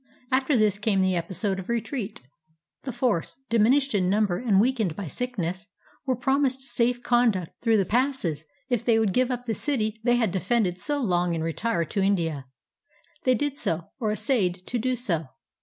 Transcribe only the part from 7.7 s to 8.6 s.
the passes